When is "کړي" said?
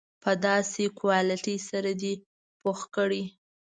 2.95-3.23